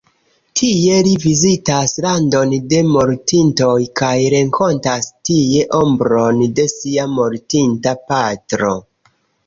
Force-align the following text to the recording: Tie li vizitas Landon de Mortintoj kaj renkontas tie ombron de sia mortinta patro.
Tie 0.59 0.93
li 1.07 1.11
vizitas 1.25 1.93
Landon 2.05 2.55
de 2.71 2.79
Mortintoj 2.95 3.75
kaj 4.03 4.11
renkontas 4.37 5.13
tie 5.31 5.63
ombron 5.85 6.45
de 6.61 6.69
sia 6.77 7.09
mortinta 7.17 7.99
patro. 8.13 8.79